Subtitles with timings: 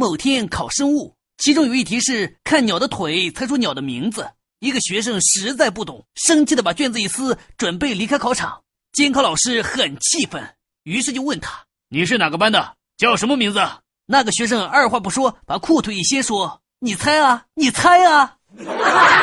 [0.00, 4.30] 某天考生物其中有一题是看鸟的腿猜出鸟的名字。
[4.60, 8.62] 一个学生实在不懂生气的把卷子一撕准备离开考场。
[8.92, 10.42] 监考老师很气愤。
[10.84, 12.76] 于是就问他你是哪个班的？
[12.96, 13.60] 叫什么名字？
[14.06, 18.38] 那个学生二话不说把裤腿一掀说你猜啊你猜啊。